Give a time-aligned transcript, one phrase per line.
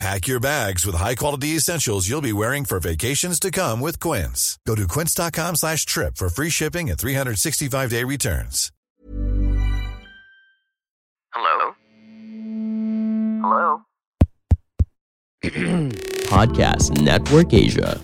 [0.00, 4.58] Pack your bags with high-quality essentials you'll be wearing for vacations to come with Quince.
[4.66, 8.72] Go to quince.com slash trip for free shipping and 365-day returns.
[11.32, 11.74] Hello?
[13.42, 13.68] Hello?
[16.30, 17.98] Podcast Network Asia.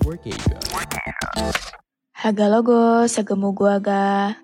[2.14, 4.36] Haga logo, segemu gua ga.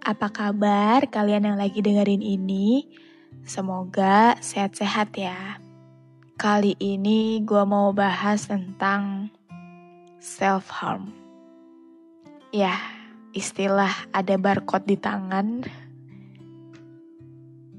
[0.00, 2.88] Apa kabar kalian yang lagi dengerin ini?
[3.44, 5.60] Semoga sehat-sehat ya.
[6.40, 9.28] Kali ini gua mau bahas tentang
[10.24, 11.12] self-harm.
[12.48, 12.80] Ya,
[13.36, 15.68] istilah ada barcode di tangan.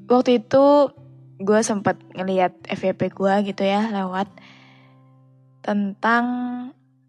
[0.06, 0.94] Waktu itu
[1.42, 4.30] gue sempat ngeliat FYP gue gitu ya lewat
[5.66, 6.26] tentang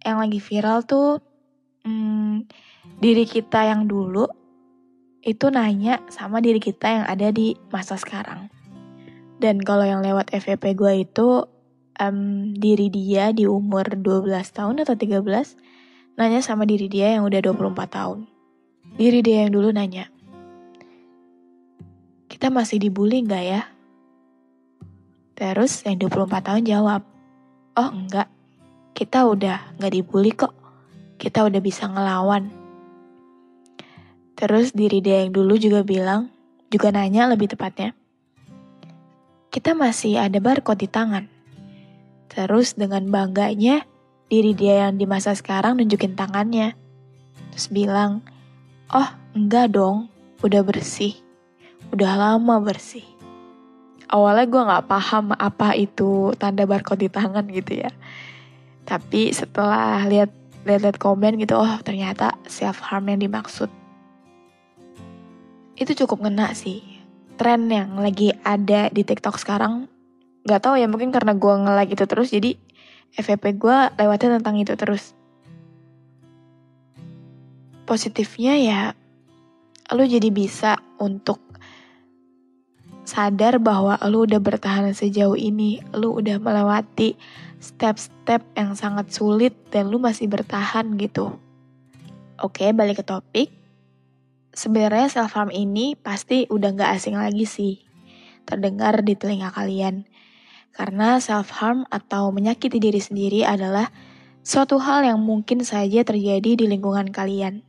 [0.00, 1.20] yang lagi viral tuh
[1.84, 2.48] hmm,
[2.96, 4.24] diri kita yang dulu
[5.20, 8.61] itu nanya sama diri kita yang ada di masa sekarang.
[9.42, 11.42] Dan kalau yang lewat FYP gue itu
[11.98, 12.18] um,
[12.54, 15.18] diri dia di umur 12 tahun atau 13
[16.14, 18.30] nanya sama diri dia yang udah 24 tahun.
[18.94, 20.12] Diri dia yang dulu nanya,
[22.28, 23.62] kita masih dibully nggak ya?
[25.32, 27.02] Terus yang 24 tahun jawab,
[27.74, 28.28] oh enggak,
[28.92, 30.52] kita udah nggak dibully kok,
[31.16, 32.52] kita udah bisa ngelawan.
[34.36, 36.28] Terus diri dia yang dulu juga bilang,
[36.68, 37.96] juga nanya lebih tepatnya,
[39.52, 41.28] kita masih ada barcode di tangan.
[42.32, 43.84] Terus dengan bangganya,
[44.32, 46.72] diri dia yang di masa sekarang nunjukin tangannya.
[47.52, 48.24] Terus bilang,
[48.88, 50.08] oh enggak dong,
[50.40, 51.20] udah bersih
[51.92, 53.04] udah lama bersih.
[54.08, 57.92] Awalnya gue gak paham apa itu tanda barcode di tangan gitu ya.
[58.88, 60.32] Tapi setelah lihat
[60.68, 63.68] lihat komen gitu, oh ternyata self harm yang dimaksud.
[65.76, 66.91] Itu cukup ngena sih.
[67.40, 69.88] Tren yang lagi ada di TikTok sekarang,
[70.44, 72.54] gak tahu ya mungkin karena gue nge-like itu terus, jadi
[73.12, 75.16] FVP gue lewatnya tentang itu terus.
[77.88, 78.82] Positifnya ya,
[79.92, 81.40] lu jadi bisa untuk
[83.02, 87.18] sadar bahwa lu udah bertahan sejauh ini, lu udah melewati
[87.62, 91.36] step-step yang sangat sulit dan lu masih bertahan gitu.
[92.42, 93.61] Oke, balik ke topik.
[94.52, 97.80] Sebenarnya self harm ini pasti udah gak asing lagi sih
[98.44, 100.04] terdengar di telinga kalian.
[100.72, 103.92] Karena self harm atau menyakiti diri sendiri adalah
[104.42, 107.64] suatu hal yang mungkin saja terjadi di lingkungan kalian.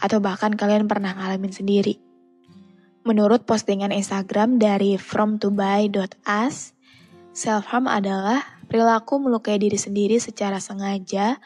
[0.00, 2.00] Atau bahkan kalian pernah ngalamin sendiri.
[3.04, 6.76] Menurut postingan Instagram dari fromtobuy.us,
[7.32, 11.40] self-harm adalah perilaku melukai diri sendiri secara sengaja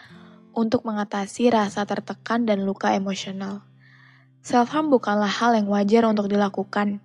[0.54, 3.73] untuk mengatasi rasa tertekan dan luka emosional.
[4.44, 7.00] Self-harm bukanlah hal yang wajar untuk dilakukan.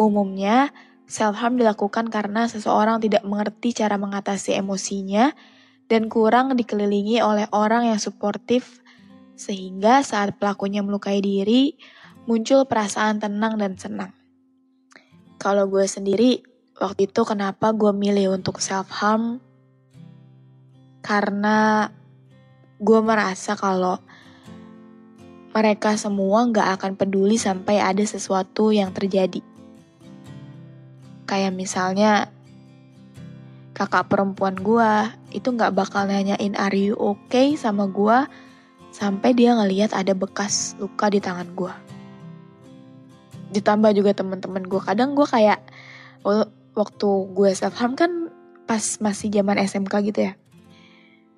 [0.00, 0.72] Umumnya,
[1.04, 5.36] self-harm dilakukan karena seseorang tidak mengerti cara mengatasi emosinya
[5.92, 8.80] dan kurang dikelilingi oleh orang yang suportif,
[9.36, 11.76] sehingga saat pelakunya melukai diri,
[12.24, 14.16] muncul perasaan tenang dan senang.
[15.36, 16.40] Kalau gue sendiri,
[16.80, 19.44] waktu itu kenapa gue milih untuk self-harm?
[21.04, 21.92] Karena
[22.80, 24.00] gue merasa kalau
[25.52, 29.44] mereka semua gak akan peduli sampai ada sesuatu yang terjadi.
[31.28, 32.32] Kayak misalnya
[33.76, 34.92] kakak perempuan gue
[35.32, 38.18] itu gak bakal nanyain are you okay sama gue
[38.92, 41.72] sampai dia ngeliat ada bekas luka di tangan gue
[43.52, 45.60] ditambah juga teman-teman gue kadang gue kayak
[46.72, 48.32] waktu gue self harm kan
[48.64, 50.32] pas masih zaman SMK gitu ya.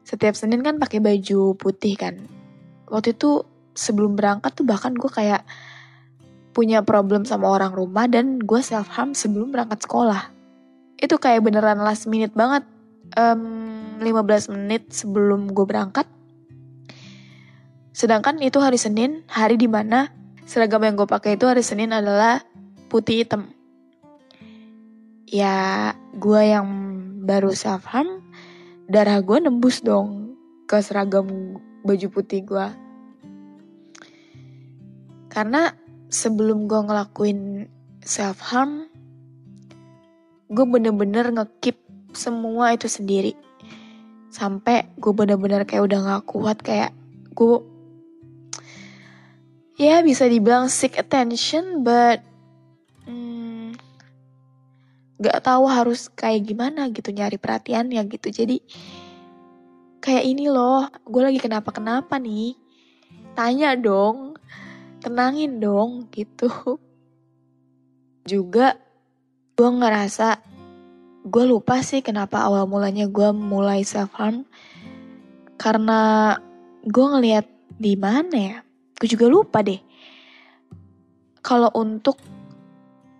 [0.06, 2.28] Setiap Senin kan pakai baju putih kan.
[2.86, 3.42] Waktu itu
[3.74, 5.42] sebelum berangkat tuh bahkan gue kayak
[6.54, 10.30] punya problem sama orang rumah dan gue self harm sebelum berangkat sekolah
[11.02, 12.62] itu kayak beneran last minute banget
[13.18, 16.06] um, 15 menit sebelum gue berangkat
[17.90, 22.44] sedangkan itu hari Senin hari di mana seragam yang gue pakai itu hari Senin adalah
[22.92, 23.50] putih hitam.
[25.26, 26.68] Ya, gue yang
[27.26, 28.22] baru self harm,
[28.86, 30.36] darah gue nembus dong
[30.68, 32.66] ke seragam baju putih gue.
[35.34, 35.74] Karena
[36.06, 37.66] sebelum gue ngelakuin
[38.06, 38.86] self harm,
[40.46, 41.74] gue bener-bener ngekip
[42.14, 43.34] semua itu sendiri.
[44.30, 46.94] Sampai gue bener-bener kayak udah gak kuat kayak
[47.34, 47.58] gue
[49.74, 52.22] ya bisa dibilang seek attention but
[53.10, 53.74] hmm,
[55.18, 58.30] gak tahu harus kayak gimana gitu nyari perhatian ya gitu.
[58.30, 58.62] Jadi
[59.98, 62.54] kayak ini loh gue lagi kenapa kenapa nih?
[63.34, 64.33] Tanya dong
[65.04, 66.48] tenangin dong gitu.
[68.24, 68.80] Juga
[69.54, 70.40] gue ngerasa
[71.28, 74.48] gue lupa sih kenapa awal mulanya gue mulai self harm
[75.60, 76.34] karena
[76.84, 77.46] gue ngeliat
[77.80, 78.56] di mana ya
[78.96, 79.80] gue juga lupa deh.
[81.44, 82.16] Kalau untuk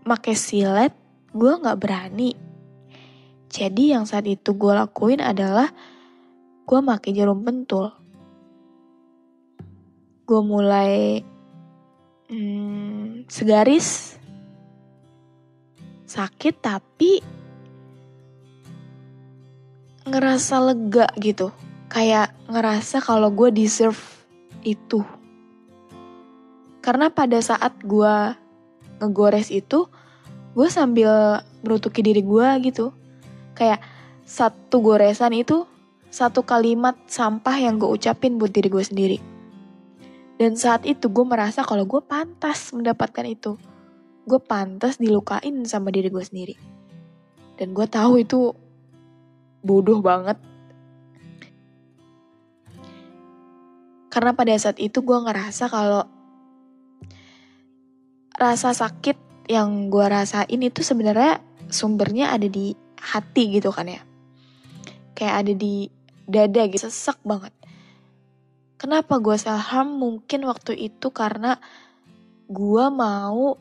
[0.08, 0.96] make silet
[1.36, 2.32] gue nggak berani.
[3.52, 5.68] Jadi yang saat itu gue lakuin adalah
[6.64, 7.92] gue make jarum pentul.
[10.24, 11.20] Gue mulai
[12.34, 14.18] hmm, segaris
[16.10, 17.22] sakit tapi
[20.10, 21.54] ngerasa lega gitu
[21.86, 24.02] kayak ngerasa kalau gue deserve
[24.66, 25.06] itu
[26.84, 28.14] karena pada saat gue
[29.00, 29.88] ngegores itu,
[30.52, 32.92] gue sambil merutuki diri gue gitu.
[33.56, 33.80] Kayak
[34.28, 35.64] satu goresan itu
[36.12, 39.18] satu kalimat sampah yang gue ucapin buat diri gue sendiri.
[40.34, 43.54] Dan saat itu gue merasa kalau gue pantas mendapatkan itu.
[44.26, 46.56] Gue pantas dilukain sama diri gue sendiri.
[47.54, 48.50] Dan gue tahu itu
[49.62, 50.36] bodoh banget.
[54.10, 56.06] Karena pada saat itu gue ngerasa kalau
[58.34, 61.38] rasa sakit yang gue rasain itu sebenarnya
[61.70, 64.02] sumbernya ada di hati gitu kan ya.
[65.14, 65.86] Kayak ada di
[66.26, 67.54] dada gitu, sesek banget.
[68.84, 69.96] Kenapa gue self harm?
[69.96, 71.56] Mungkin waktu itu karena
[72.52, 73.56] gue mau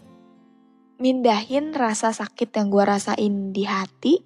[1.00, 4.20] mindahin rasa sakit yang gue rasain di hati,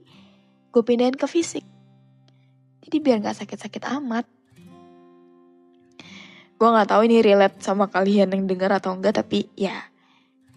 [0.73, 1.61] gue pindahin ke fisik.
[2.81, 4.25] Jadi biar gak sakit-sakit amat.
[6.57, 9.93] Gue gak tahu ini relate sama kalian yang denger atau enggak, tapi ya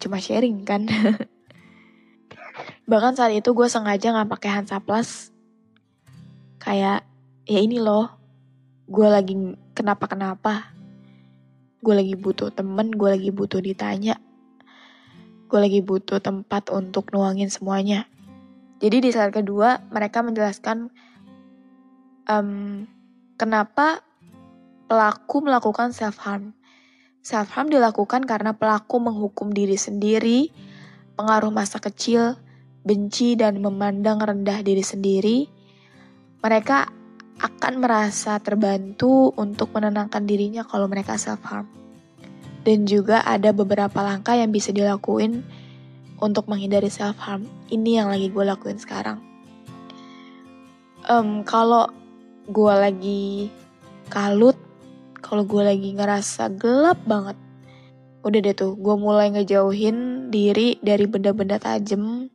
[0.01, 0.89] cuma sharing kan.
[2.89, 5.29] Bahkan saat itu gue sengaja nggak pakai Hansaplas.
[6.57, 7.05] Kayak
[7.45, 8.09] ya ini loh,
[8.89, 9.37] gue lagi
[9.81, 10.69] kenapa-kenapa.
[11.81, 14.21] Gue lagi butuh temen, gue lagi butuh ditanya.
[15.49, 18.05] Gue lagi butuh tempat untuk nuangin semuanya.
[18.77, 20.93] Jadi di saat kedua mereka menjelaskan
[22.29, 22.85] um,
[23.41, 24.05] kenapa
[24.85, 26.53] pelaku melakukan self harm.
[27.21, 30.49] Self-harm dilakukan karena pelaku menghukum diri sendiri,
[31.13, 32.33] pengaruh masa kecil,
[32.81, 35.45] benci dan memandang rendah diri sendiri.
[36.41, 37.00] Mereka
[37.41, 41.65] akan merasa terbantu untuk menenangkan dirinya kalau mereka self-harm.
[42.61, 45.41] Dan juga ada beberapa langkah yang bisa dilakuin
[46.21, 47.49] untuk menghindari self-harm.
[47.73, 49.17] Ini yang lagi gue lakuin sekarang.
[51.09, 51.89] Um, kalau
[52.45, 53.49] gue lagi
[54.13, 54.53] kalut
[55.21, 57.39] kalau gue lagi ngerasa gelap banget.
[58.21, 62.27] Udah deh tuh, gue mulai ngejauhin diri dari benda-benda tajam.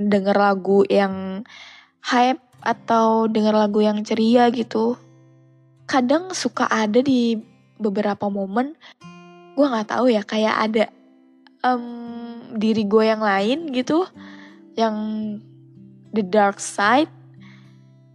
[0.00, 1.46] Denger lagu yang
[2.02, 4.96] hype atau denger lagu yang ceria gitu.
[5.88, 7.34] Kadang suka ada di
[7.80, 8.76] beberapa momen,
[9.56, 10.84] gue gak tahu ya kayak ada
[11.64, 14.06] um, diri gue yang lain gitu,
[14.76, 14.96] yang
[16.14, 17.10] the dark side,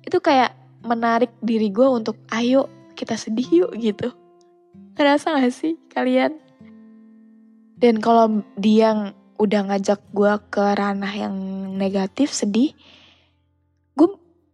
[0.06, 0.54] itu kayak
[0.86, 4.14] menarik diri gue untuk ayo kita sedih yuk gitu.
[4.96, 6.38] Ngerasa gak sih kalian?
[7.76, 11.36] Dan kalau dia udah ngajak gue ke ranah yang
[11.76, 12.72] negatif, sedih,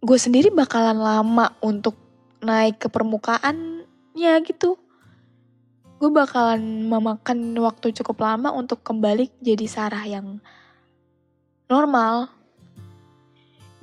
[0.01, 1.93] gue sendiri bakalan lama untuk
[2.41, 4.81] naik ke permukaannya gitu.
[6.01, 10.41] Gue bakalan memakan waktu cukup lama untuk kembali jadi Sarah yang
[11.69, 12.33] normal.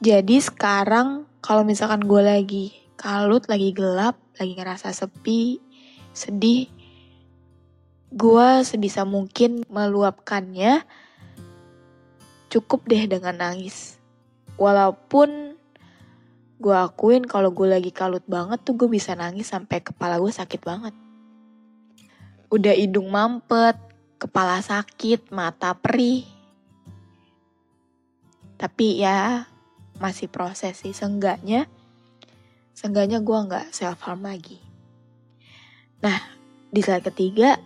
[0.03, 5.63] Jadi sekarang kalau misalkan gue lagi kalut, lagi gelap, lagi ngerasa sepi,
[6.11, 6.67] sedih,
[8.11, 10.83] gue sebisa mungkin meluapkannya
[12.51, 14.03] cukup deh dengan nangis.
[14.59, 15.48] Walaupun
[16.59, 20.61] gue akuin kalau gue lagi kalut banget tuh gue bisa nangis sampai kepala gue sakit
[20.63, 20.95] banget.
[22.51, 23.79] Udah hidung mampet,
[24.19, 26.27] kepala sakit, mata perih.
[28.59, 29.47] Tapi ya
[30.03, 31.71] masih proses sih, seenggaknya
[32.79, 34.63] Seenggaknya gue nggak self harm lagi.
[35.99, 36.15] Nah,
[36.71, 37.59] di slide ketiga,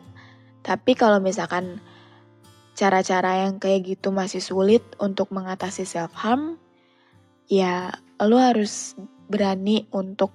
[0.64, 1.84] tapi kalau misalkan
[2.72, 6.56] cara-cara yang kayak gitu masih sulit untuk mengatasi self harm,
[7.44, 7.92] ya
[8.26, 8.94] lo harus
[9.26, 10.30] berani untuk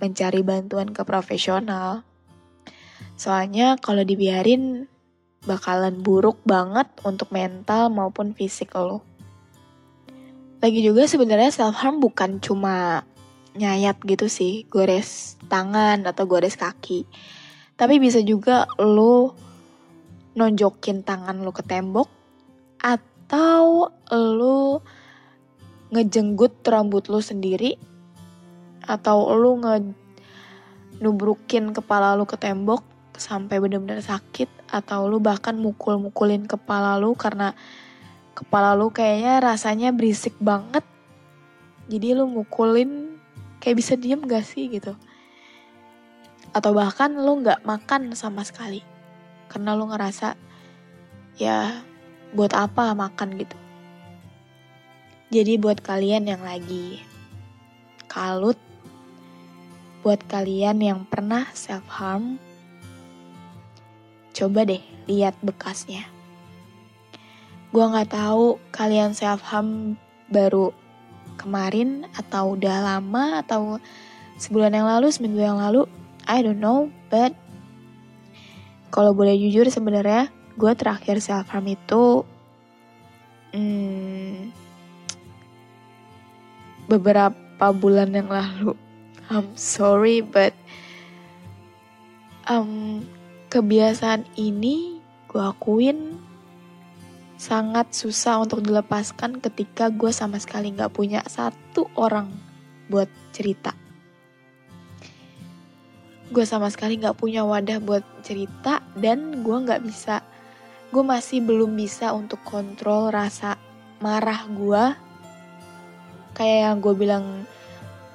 [0.00, 2.02] mencari bantuan ke profesional.
[3.20, 4.88] Soalnya kalau dibiarin
[5.44, 9.04] bakalan buruk banget untuk mental maupun fisik lo.
[10.60, 13.04] Lagi juga sebenarnya self harm bukan cuma
[13.56, 17.08] nyayat gitu sih, gores tangan atau gores kaki.
[17.76, 19.32] Tapi bisa juga lo
[20.36, 22.08] nonjokin tangan lu ke tembok
[22.80, 24.78] atau lu
[25.90, 27.74] ngejenggut rambut lu sendiri
[28.86, 29.74] atau lu nge
[31.02, 32.86] nubrukin kepala lu ke tembok
[33.18, 37.52] sampai bener-bener sakit atau lu bahkan mukul-mukulin kepala lu karena
[38.32, 40.86] kepala lu kayaknya rasanya berisik banget.
[41.90, 43.18] Jadi lu mukulin
[43.60, 44.96] kayak bisa diem gak sih gitu?
[46.54, 48.80] Atau bahkan lu nggak makan sama sekali
[49.50, 50.38] karena lu ngerasa
[51.36, 51.82] ya
[52.32, 53.59] buat apa makan gitu
[55.30, 57.06] jadi buat kalian yang lagi
[58.10, 58.58] kalut
[60.02, 62.42] buat kalian yang pernah self harm
[64.34, 66.02] coba deh lihat bekasnya.
[67.70, 69.94] Gue nggak tahu kalian self harm
[70.26, 70.74] baru
[71.38, 73.78] kemarin atau udah lama atau
[74.34, 75.86] sebulan yang lalu seminggu yang lalu
[76.26, 77.38] I don't know but
[78.90, 80.26] kalau boleh jujur sebenarnya
[80.58, 82.26] gue terakhir self harm itu
[83.54, 84.50] hmm,
[86.90, 88.74] beberapa bulan yang lalu
[89.30, 90.50] I'm sorry but
[92.50, 93.06] um,
[93.46, 94.98] kebiasaan ini
[95.30, 96.18] gue akuin
[97.40, 102.28] sangat susah untuk dilepaskan ketika gue sama sekali gak punya satu orang
[102.92, 103.72] buat cerita.
[106.28, 110.20] Gue sama sekali gak punya wadah buat cerita dan gue gak bisa,
[110.92, 113.56] gue masih belum bisa untuk kontrol rasa
[114.04, 115.09] marah gue.
[116.34, 117.24] Kayak yang gue bilang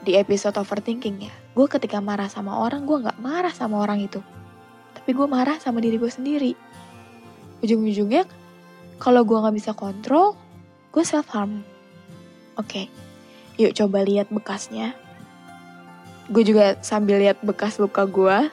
[0.06, 1.34] di episode overthinking ya.
[1.58, 4.22] Gue ketika marah sama orang, gue gak marah sama orang itu.
[4.94, 6.52] Tapi gue marah sama diri gue sendiri.
[7.66, 8.30] Ujung-ujungnya
[9.02, 10.38] kalau gue gak bisa kontrol,
[10.94, 11.66] gue self harm.
[12.56, 12.86] Oke, okay.
[13.60, 14.96] yuk coba lihat bekasnya.
[16.32, 18.50] Gue juga sambil lihat bekas luka gue.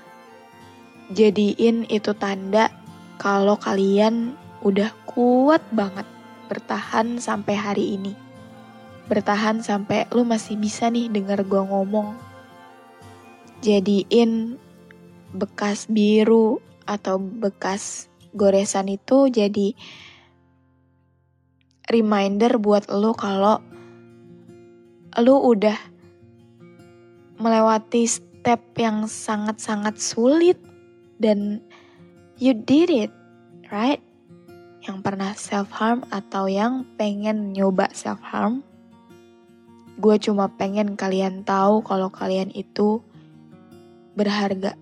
[1.12, 2.72] Jadiin itu tanda
[3.20, 6.06] kalau kalian udah kuat banget
[6.50, 8.21] bertahan sampai hari ini.
[9.10, 12.14] Bertahan sampai lu masih bisa nih denger gue ngomong.
[13.62, 14.58] Jadiin
[15.32, 19.72] bekas biru atau bekas goresan itu jadi
[21.88, 23.60] reminder buat lo kalau
[25.20, 25.76] lo udah
[27.36, 30.56] melewati step yang sangat-sangat sulit
[31.20, 31.60] dan
[32.40, 33.12] you did it,
[33.68, 34.00] right?
[34.82, 38.64] Yang pernah self harm atau yang pengen nyoba self harm,
[40.02, 42.98] gue cuma pengen kalian tahu kalau kalian itu
[44.18, 44.74] berharga.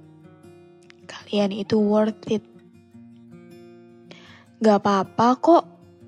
[1.04, 2.40] Kalian itu worth it.
[4.64, 5.64] Gak apa-apa kok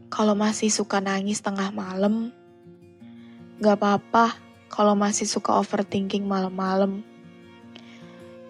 [0.08, 2.32] kalau masih suka nangis tengah malam,
[3.60, 4.36] gak apa-apa
[4.72, 7.04] kalau masih suka overthinking malam-malam.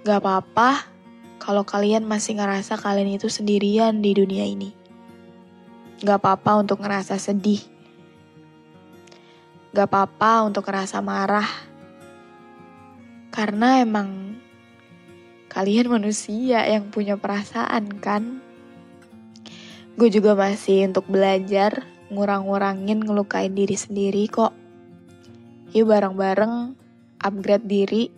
[0.06, 0.86] Gak apa-apa
[1.42, 4.70] kalau kalian masih ngerasa kalian itu sendirian di dunia ini.
[6.06, 7.62] Gak apa-apa untuk ngerasa sedih.
[9.72, 11.48] Gak apa-apa untuk ngerasa marah.
[13.32, 14.36] Karena emang
[15.48, 18.44] kalian manusia yang punya perasaan kan?
[19.96, 24.52] Gue juga masih untuk belajar ngurang-ngurangin ngelukain diri sendiri kok.
[25.72, 26.76] Yuk bareng-bareng
[27.24, 28.12] upgrade diri.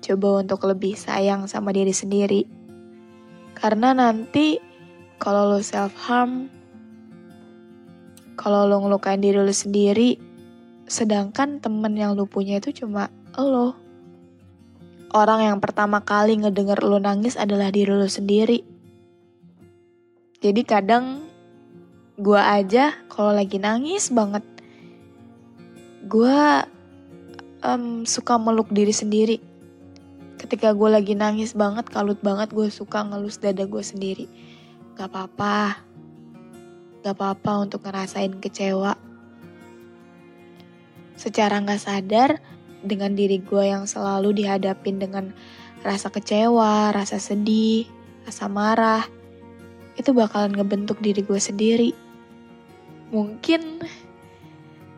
[0.00, 2.48] Coba untuk lebih sayang sama diri sendiri.
[3.52, 4.56] Karena nanti
[5.20, 6.48] kalau lo self harm,
[8.40, 10.29] kalau lo ngelukain diri lo sendiri,
[10.90, 13.78] sedangkan temen yang lo punya itu cuma lo.
[15.14, 18.58] Orang yang pertama kali ngedenger lo nangis adalah diri lo sendiri.
[20.42, 21.22] Jadi kadang
[22.18, 24.42] gue aja kalau lagi nangis banget,
[26.10, 26.38] gue
[27.62, 29.38] um, suka meluk diri sendiri.
[30.42, 34.26] Ketika gue lagi nangis banget, kalut banget, gue suka ngelus dada gue sendiri.
[34.96, 35.84] Gak apa-apa,
[37.04, 39.09] gak apa-apa untuk ngerasain kecewa.
[41.20, 42.40] Secara gak sadar,
[42.80, 45.36] dengan diri gue yang selalu dihadapin dengan
[45.84, 47.84] rasa kecewa, rasa sedih,
[48.24, 49.04] rasa marah,
[50.00, 51.92] itu bakalan ngebentuk diri gue sendiri.
[53.12, 53.84] Mungkin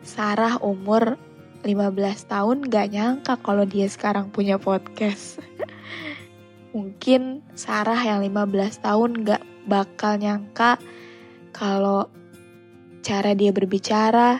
[0.03, 1.19] Sarah umur
[1.63, 5.43] 15 tahun gak nyangka kalau dia sekarang punya podcast.
[6.75, 10.79] Mungkin Sarah yang 15 tahun gak bakal nyangka
[11.55, 12.07] kalau
[13.03, 14.39] cara dia berbicara,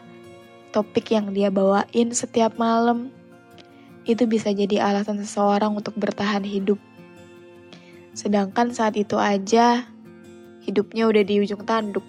[0.73, 3.13] topik yang dia bawain setiap malam,
[4.03, 6.81] itu bisa jadi alasan seseorang untuk bertahan hidup.
[8.17, 9.85] Sedangkan saat itu aja
[10.65, 12.03] hidupnya udah di ujung tanduk.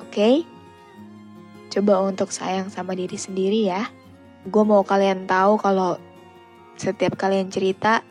[0.00, 0.14] Oke?
[0.14, 0.34] Okay?
[1.72, 3.88] Coba untuk sayang sama diri sendiri ya.
[4.46, 5.96] Gue mau kalian tahu kalau
[6.76, 8.04] setiap kalian cerita,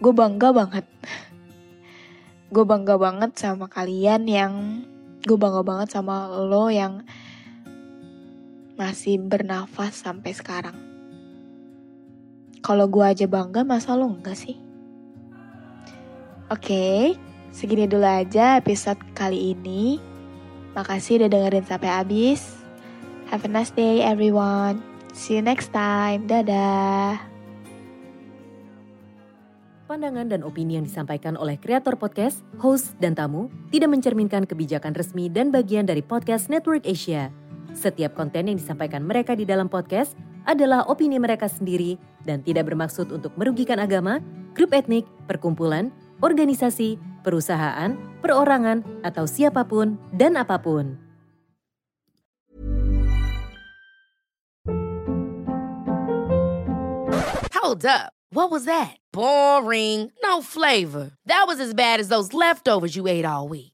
[0.00, 0.84] gue bangga banget.
[2.54, 4.52] gue bangga banget sama kalian yang
[5.24, 7.02] gue bangga banget sama lo yang
[8.74, 10.76] masih bernafas sampai sekarang.
[12.64, 14.56] Kalau gue aja bangga, masa lo enggak sih?
[16.48, 17.14] Oke,
[17.52, 20.00] segini dulu aja episode kali ini.
[20.72, 22.40] Makasih udah dengerin sampai habis.
[23.28, 24.80] Have a nice day everyone.
[25.14, 26.26] See you next time.
[26.26, 27.20] Dadah.
[29.84, 35.28] Pandangan dan opini yang disampaikan oleh kreator podcast, host, dan tamu tidak mencerminkan kebijakan resmi
[35.28, 37.43] dan bagian dari podcast Network Asia.
[37.74, 40.14] Setiap konten yang disampaikan mereka di dalam podcast
[40.46, 44.22] adalah opini mereka sendiri dan tidak bermaksud untuk merugikan agama,
[44.54, 45.90] grup etnik, perkumpulan,
[46.22, 50.94] organisasi, perusahaan, perorangan, atau siapa pun dan apa pun.
[57.58, 58.14] Hold up.
[58.30, 58.98] What was that?
[59.12, 60.12] Boring.
[60.22, 61.10] No flavor.
[61.26, 63.73] That was as bad as those leftovers you ate all week.